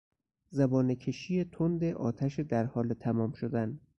زبانهکشی 0.49 1.43
تند 1.43 1.83
آتش 1.83 2.39
در 2.39 2.65
حال 2.65 2.93
تمام 2.93 3.31
شدن 3.33 3.79